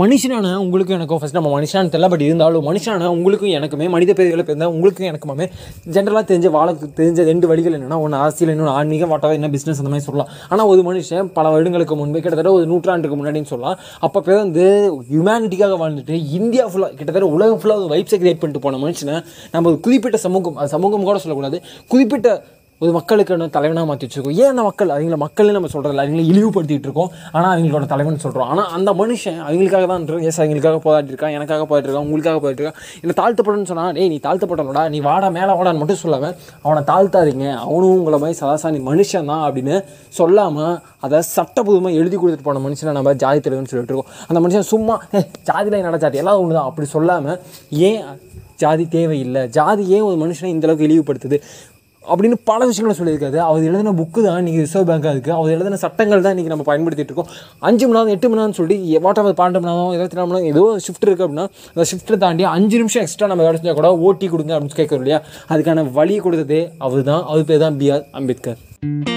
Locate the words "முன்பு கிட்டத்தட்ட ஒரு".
12.00-12.66